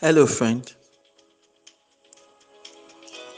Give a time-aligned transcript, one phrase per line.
[0.00, 0.72] Hello, friend.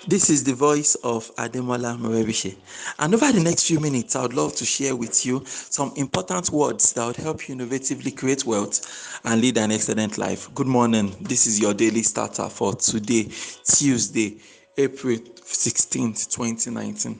[0.07, 2.55] This is the voice of Ademola Morebise.
[2.99, 6.51] And over the next few minutes, I would love to share with you some important
[6.51, 10.55] words that would help you innovatively create wealth and lead an excellent life.
[10.55, 11.17] Good morning.
[11.23, 13.31] This is your daily starter for today,
[13.65, 14.37] Tuesday,
[14.77, 17.19] April 16th, 2019.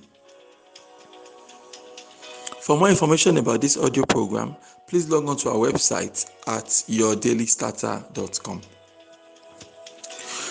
[2.61, 4.55] For more information about this audio program,
[4.87, 8.61] please log on to our website at yourdailystarter.com.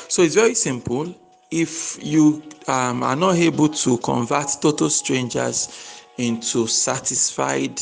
[0.09, 1.15] So it's very simple.
[1.51, 7.79] If you um, are not able to convert total strangers into satisfied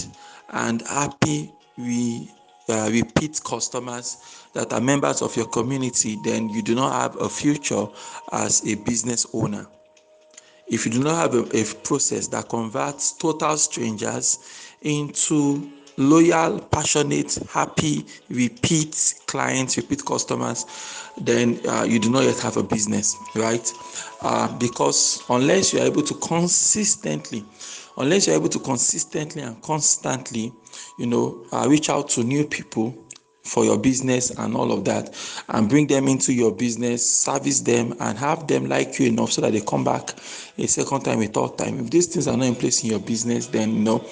[0.50, 2.30] and happy we
[2.68, 4.18] uh, repeat customers
[4.52, 7.88] that are members of your community, then you do not have a future
[8.34, 9.66] as a business owner.
[10.68, 17.38] If you do not have a, a process that converts total strangers into loyal, passionate,
[17.50, 20.66] happy, repeat clients, repeat customers,
[21.18, 23.72] then uh, you do not yet have a business, right?
[24.22, 27.44] Uh, because unless you are able to consistently,
[27.98, 30.54] unless you're able to consistently and constantly,
[31.00, 32.96] you know, uh, reach out to new people
[33.48, 35.16] for your business and all of that
[35.50, 39.42] and bring them into your business service them and have them like you enough so
[39.42, 40.14] that they come back
[40.58, 41.80] a second time a third time.
[41.80, 44.06] If these things are not in place in your business then you know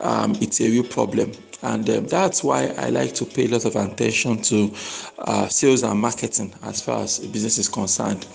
[0.00, 1.32] um, it's a real problem.
[1.64, 4.74] And um, that's why i like to pay a lot of attention to
[5.18, 8.26] uh, sales and marketing as far as business is concerned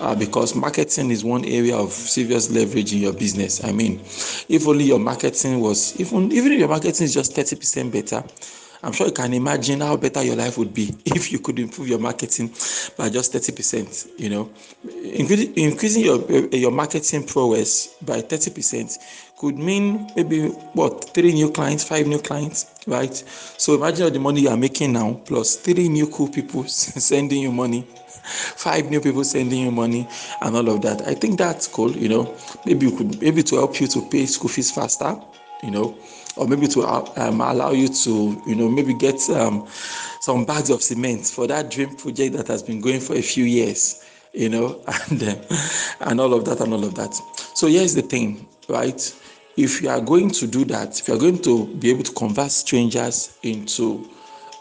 [0.00, 3.64] uh, because marketing is one area of serious leverage in your business.
[3.64, 4.00] I mean
[4.48, 8.22] if only your marketing was even even if your marketing is just 30 percent better
[8.84, 11.88] I'm sure you can imagine how better your life would be if you could improve
[11.88, 12.48] your marketing
[12.98, 14.20] by just 30%.
[14.20, 14.50] You know,
[15.56, 18.98] increasing your eh, your marketing prowess by 30%
[19.38, 23.14] could mean maybe what three new clients, five new clients, right?
[23.14, 27.40] So imagine all the money you are making now plus three new cool people sending
[27.40, 27.86] you money
[28.56, 30.06] five new people sending you money
[30.42, 31.06] and all of that.
[31.06, 32.34] I think that's cool, you know.
[32.64, 35.16] Maybe you could maybe to help you to pay school fees faster,
[35.62, 35.96] you know
[36.36, 39.66] or maybe to um, allow you to, you know, maybe get um,
[40.20, 43.44] some bags of cement for that dream project that has been going for a few
[43.44, 44.80] years, you know,
[45.10, 45.34] and uh,
[46.00, 47.14] and all of that and all of that.
[47.54, 49.14] So here's the thing, right?
[49.56, 52.12] If you are going to do that, if you are going to be able to
[52.12, 54.10] convert strangers into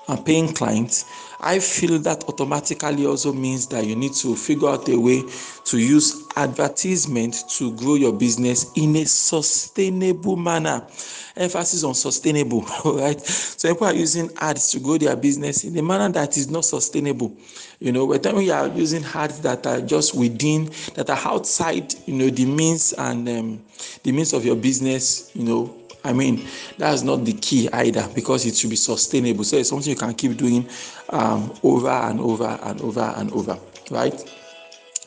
[0.07, 1.06] uh, paying clients,
[1.46, 5.24] I feel that automatically also means that you need to figure out a way
[5.66, 10.88] to use advertisement to grow your business in a sustainable manner.
[11.36, 13.20] Emphasis on sustainable, all right?
[13.20, 16.64] So people are using ads to grow their business in a manner that is not
[16.64, 17.36] sustainable.
[17.80, 22.14] You know, time you are using ads that are just within, that are outside, you
[22.14, 23.62] know, the means and um,
[24.04, 26.46] the means of your business, you know, I mean,
[26.78, 29.44] that's not the key either because it should be sustainable.
[29.44, 30.68] So it's something you can keep doing
[31.09, 33.58] um, over and over and over and over,
[33.90, 34.13] right?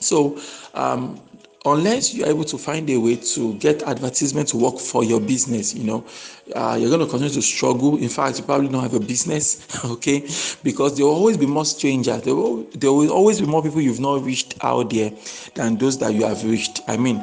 [0.00, 0.38] So,
[0.74, 1.20] um,
[1.66, 5.74] unless you're able to find a way to get advertisement to work for your business,
[5.74, 6.04] you know,
[6.54, 7.96] uh, you're going to continue to struggle.
[7.98, 10.20] In fact, you probably don't have a business, okay?
[10.62, 12.22] Because there will always be more strangers.
[12.22, 15.12] There will, there will always be more people you've not reached out there
[15.54, 16.80] than those that you have reached.
[16.86, 17.18] I mean,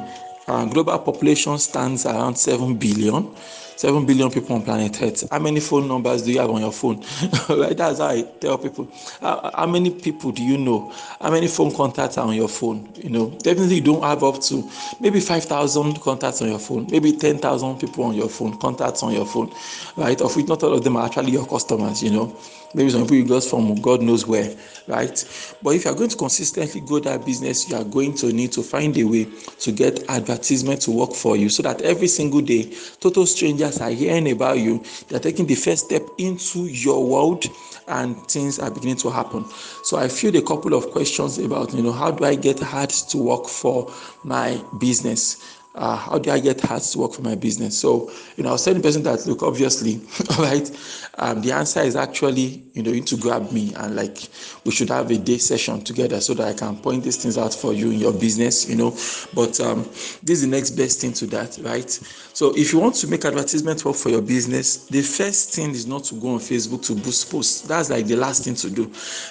[0.46, 3.34] uh, global population stands around 7 billion
[3.76, 5.28] 7 billion people on planet Earth.
[5.30, 7.04] How many phone numbers do you have on your phone?
[7.48, 7.76] right?
[7.76, 8.88] That's how I tell people.
[9.20, 10.92] How, how, many people do you know?
[11.20, 12.88] How many phone contacts are on your phone?
[12.96, 14.70] You know, definitely you don't have up to
[15.00, 19.26] maybe 5,000 contacts on your phone, maybe 10,000 people on your phone, contacts on your
[19.26, 19.52] phone,
[19.96, 20.20] right?
[20.20, 22.36] Of which not all of them are actually your customers, you know.
[22.74, 24.52] Maybe some people you got from God knows where,
[24.88, 25.54] right?
[25.62, 28.50] But if you are going to consistently grow that business, you are going to need
[28.52, 29.28] to find a way
[29.60, 33.26] to get advertisement to work for you so that every single day, total
[33.72, 34.82] strangers are hearing about you.
[35.08, 37.44] They're taking the first step into your world
[37.88, 39.44] and things are beginning to happen.
[39.82, 43.02] So I feel a couple of questions about, you know, how do I get ads
[43.06, 43.92] to work for
[44.22, 45.60] my business?
[45.74, 47.76] Uh, how do I get ads to work for my business?
[47.76, 50.00] So, you know, I was telling the person that, look, obviously,
[50.38, 50.70] right,
[51.18, 54.18] um, the answer is actually, you know, you need to grab me and like
[54.64, 57.54] we should have a day session together so that I can point these things out
[57.54, 58.90] for you in your business, you know.
[59.34, 59.82] But um,
[60.22, 61.90] this is the next best thing to that, right?
[61.90, 65.86] So, if you want to make advertisement work for your business, the first thing is
[65.86, 67.62] not to go on Facebook to boost posts.
[67.62, 68.86] That's like the last thing to do.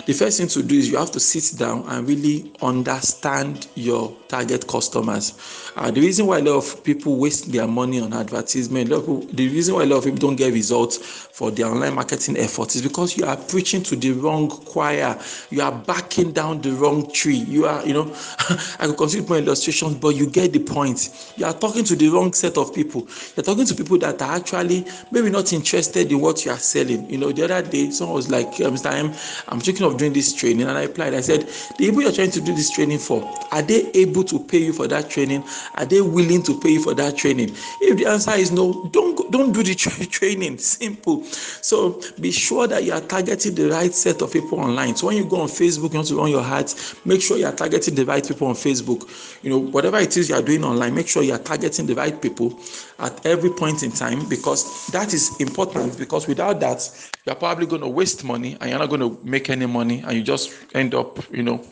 [0.06, 4.15] The first thing to do is you have to sit down and really understand your
[4.27, 5.33] target customers.
[5.75, 9.19] Uh, the reason why why a lot of people waste their money on advertisement, people,
[9.33, 12.75] the reason why a lot of people don't get results for their online marketing efforts
[12.75, 15.19] is because you are preaching to the wrong choir.
[15.51, 17.35] You are backing down the wrong tree.
[17.38, 18.15] You are, you know,
[18.80, 21.33] I could consider my illustrations, but you get the point.
[21.38, 23.07] You are talking to the wrong set of people.
[23.36, 27.07] You're talking to people that are actually maybe not interested in what you are selling.
[27.09, 28.91] You know, the other day someone was like, uh, Mr.
[28.91, 29.13] M,
[29.50, 31.41] I'm thinking of doing this training, and I replied, I said,
[31.77, 34.74] the people you're trying to do this training for, are they able to pay you
[34.74, 35.44] for that training?
[35.75, 37.49] Are they willing to pay for that training?
[37.81, 40.57] If the answer is no, don't don't do the tra- training.
[40.57, 41.23] Simple.
[41.25, 44.95] So be sure that you are targeting the right set of people online.
[44.95, 47.45] So when you go on Facebook, you want to run your ads, make sure you
[47.45, 49.03] are targeting the right people on Facebook.
[49.43, 51.95] You know, whatever it is you are doing online, make sure you are targeting the
[51.95, 52.59] right people
[52.99, 55.97] at every point in time because that is important.
[55.97, 56.89] Because without that,
[57.25, 60.01] you are probably going to waste money and you're not going to make any money,
[60.05, 61.63] and you just end up, you know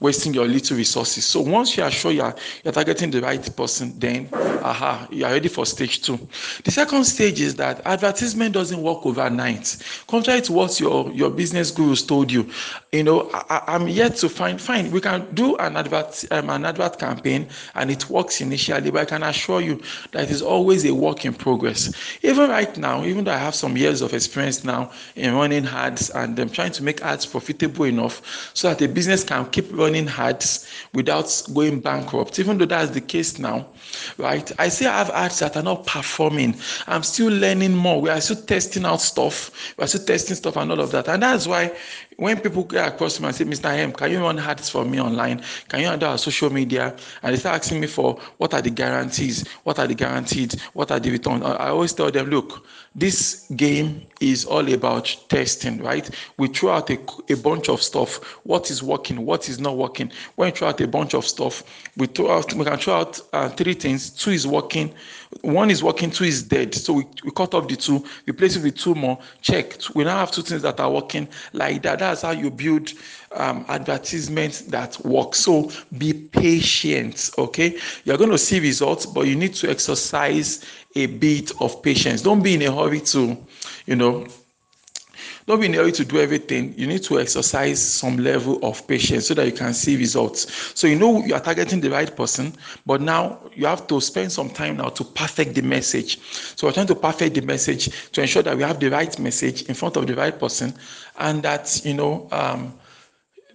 [0.00, 1.24] wasting your little resources.
[1.24, 2.34] So once you are sure you are
[2.64, 4.28] you're targeting the right person, then
[4.62, 6.18] aha, you are ready for stage two.
[6.64, 9.76] The second stage is that advertisement doesn't work overnight.
[10.06, 12.48] Contrary to what your, your business gurus told you,
[12.92, 14.90] you know, I, am yet to find fine.
[14.90, 19.04] We can do an advert um, an advert campaign and it works initially, but I
[19.04, 19.80] can assure you
[20.12, 21.92] that it is always a work in progress.
[22.22, 26.10] Even right now, even though I have some years of experience now in running ads
[26.10, 30.08] and I'm trying to make ads profitable enough so that a business can keep running
[30.08, 32.38] ads without going bankrupt.
[32.38, 33.66] Even though that's the case now,
[34.18, 34.50] right?
[34.58, 36.56] I still have ads that are not performing.
[36.86, 38.00] I'm still learning more.
[38.00, 39.74] We are still testing out stuff.
[39.76, 41.08] We are still testing stuff and all of that.
[41.08, 41.72] And that's why
[42.16, 43.66] when people get across to me and say, Mr.
[43.76, 45.42] M, can you run ads for me online?
[45.68, 46.94] Can you handle our social media?
[47.22, 49.46] And they start asking me for what are the guarantees?
[49.64, 50.60] What are the guaranteed?
[50.74, 51.42] What are the returns?
[51.44, 52.64] I always tell them, look,
[52.94, 56.08] this game is all about testing, right?
[56.36, 56.98] We throw out a,
[57.30, 58.22] a bunch of stuff.
[58.44, 59.24] What is working?
[59.24, 60.12] What is not working?
[60.36, 61.62] When we throw out a bunch of stuff,
[61.96, 64.10] we throw out we can throw out uh, three things.
[64.10, 64.94] Two is working,
[65.40, 66.74] one is working, two is dead.
[66.74, 69.18] So we, we cut off the two, replace it with two more.
[69.40, 69.76] Check.
[69.94, 72.00] We now have two things that are working like that.
[72.00, 72.92] That's how you build
[73.32, 75.34] um, advertisements that work.
[75.34, 77.30] So be patient.
[77.38, 80.64] Okay, you're going to see results, but you need to exercise
[80.94, 82.22] a bit of patience.
[82.22, 83.36] Don't be in a hurry to,
[83.86, 84.26] you know,
[85.46, 86.74] don't be in a hurry to do everything.
[86.76, 90.72] You need to exercise some level of patience so that you can see results.
[90.78, 92.54] So you know you are targeting the right person,
[92.86, 96.18] but now you have to spend some time now to perfect the message.
[96.56, 99.62] So we're trying to perfect the message to ensure that we have the right message
[99.62, 100.74] in front of the right person,
[101.18, 102.28] and that you know.
[102.30, 102.74] Um,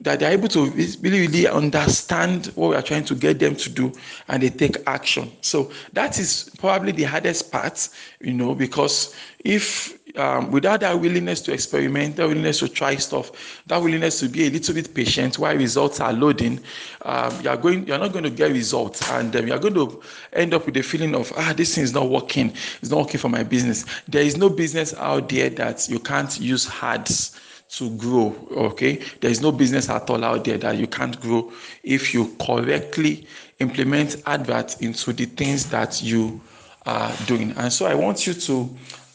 [0.02, 3.70] that they're able to really, really understand what we are trying to get them to
[3.70, 3.92] do
[4.28, 5.32] and they take action.
[5.42, 7.90] So that is probably the hardest part,
[8.22, 13.62] you know, because if um, without that willingness to experiment, that willingness to try stuff,
[13.68, 16.60] that willingness to be a little bit patient while results are loading,
[17.04, 20.02] um, you are going, you're not going to get results, and um, you're going to
[20.34, 22.52] end up with a feeling of ah, this thing is not working,
[22.82, 23.86] it's not working for my business.
[24.08, 28.36] There is no business out there that you can't use ads to grow.
[28.52, 31.52] Okay, there is no business at all out there that you can't grow
[31.84, 33.28] if you correctly
[33.60, 36.40] implement adverts into the things that you
[36.86, 37.52] are doing.
[37.58, 38.70] And so I want you to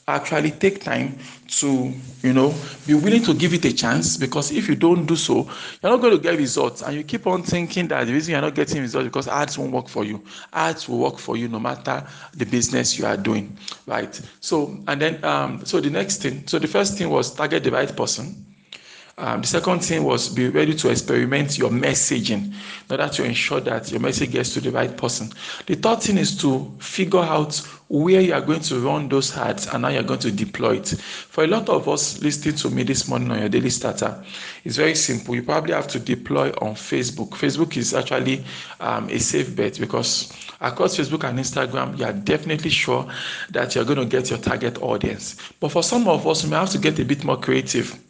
[0.08, 1.16] actually take time
[1.46, 2.54] to you know
[2.86, 5.44] be willing to give it a chance because if you don't do so
[5.82, 6.82] you're not going to get results.
[6.82, 9.72] And you keep on thinking that the reason you're not getting results because ads won't
[9.72, 10.22] work for you.
[10.52, 13.56] Ads will work for you no matter the business you are doing
[13.86, 14.20] right?
[14.40, 17.70] So and then um, so the next thing so the first thing was target the
[17.70, 18.44] right person
[19.18, 22.54] um, the second thing was be ready to experiment your messaging in
[22.90, 25.30] order to ensure that your message gets to the right person.
[25.66, 27.56] The third thing is to figure out
[27.88, 30.88] where you are going to run those ads and how you're going to deploy it.
[30.88, 34.24] For a lot of us listening to me this morning on your daily starter,
[34.64, 35.34] it's very simple.
[35.34, 37.30] You probably have to deploy on Facebook.
[37.30, 38.42] Facebook is actually
[38.80, 43.06] um, a safe bet because across Facebook and Instagram, you are definitely sure
[43.50, 45.36] that you're going to get your target audience.
[45.60, 48.02] But for some of us, we may have to get a bit more creative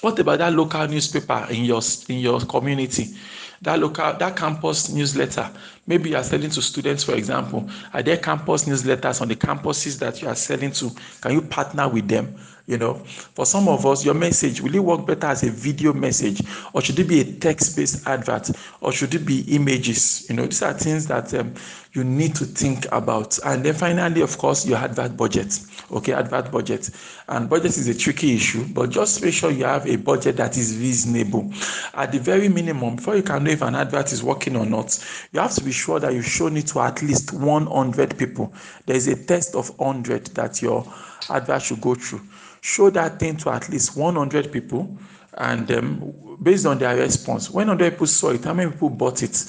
[0.00, 3.14] what about that local newspaper in your in your community?
[3.62, 5.50] That local that campus newsletter.
[5.86, 7.68] Maybe you are selling to students, for example.
[7.92, 10.90] Are there campus newsletters on the campuses that you are selling to?
[11.20, 12.36] Can you partner with them?
[12.68, 12.94] You know,
[13.34, 16.42] for some of us, your message will it work better as a video message,
[16.74, 18.50] or should it be a text-based advert,
[18.82, 20.28] or should it be images?
[20.28, 21.54] You know, these are things that um,
[21.94, 23.38] you need to think about.
[23.46, 25.58] And then finally, of course, your advert budget.
[25.90, 26.90] Okay, advert budget.
[27.28, 30.58] And budget is a tricky issue, but just make sure you have a budget that
[30.58, 31.50] is reasonable.
[31.94, 35.02] At the very minimum, before you can know if an advert is working or not,
[35.32, 38.52] you have to be sure that you've shown it to at least 100 people.
[38.84, 40.84] There is a test of 100 that your
[41.30, 42.20] advert should go through
[42.60, 44.98] show that thing to at least 100 people
[45.34, 49.46] and um, based on their response 100 people saw it how many people bought it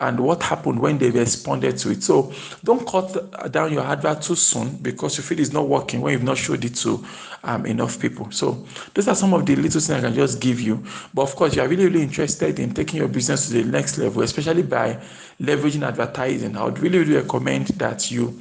[0.00, 2.02] and what happened when they responded to it.
[2.02, 2.32] So
[2.64, 6.22] don't cut down your advert too soon because you feel it's not working when you've
[6.22, 7.04] not showed it to
[7.44, 8.30] um, enough people.
[8.30, 10.82] So those are some of the little things I can just give you.
[11.12, 13.98] But of course, you are really, really interested in taking your business to the next
[13.98, 14.98] level, especially by
[15.40, 16.56] leveraging advertising.
[16.56, 18.40] I would really, really recommend that you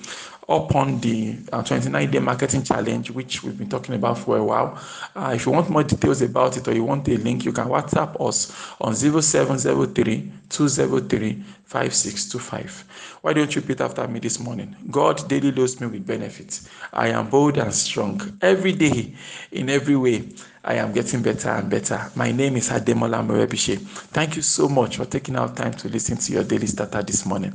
[0.49, 4.81] upon the uh, 29 day marketing challenge, which we've been talking about for a while.
[5.15, 7.67] Uh, if you want more details about it or you want a link, you can
[7.67, 8.51] WhatsApp us
[8.81, 13.19] on 0703 203 5625.
[13.21, 14.75] Why don't you repeat after me this morning?
[14.89, 16.67] God daily loads me with benefits.
[16.91, 18.19] I am bold and strong.
[18.41, 19.13] Every day,
[19.51, 20.29] in every way,
[20.63, 22.11] I am getting better and better.
[22.15, 23.77] My name is Ademola Morebise.
[24.11, 27.23] Thank you so much for taking out time to listen to your daily starter this
[27.25, 27.53] morning.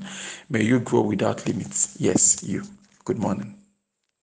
[0.49, 1.97] May you grow without limits.
[1.99, 2.63] Yes, you.
[3.05, 3.64] Good morning.